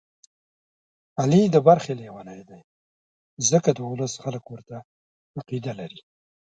علي 1.21 1.41
د 1.51 1.57
برخې 1.67 1.93
لېونی 2.01 2.41
دی، 2.49 2.61
ځکه 3.49 3.69
د 3.73 3.79
ولس 3.91 4.13
خلک 4.23 4.43
ورته 4.47 4.77
عقیده 5.39 5.73
لري. 5.79 5.99